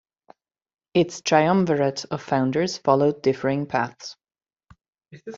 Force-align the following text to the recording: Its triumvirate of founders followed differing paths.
Its 0.95 1.21
triumvirate 1.21 2.05
of 2.09 2.23
founders 2.23 2.75
followed 2.79 3.21
differing 3.21 3.67
paths. 3.67 4.15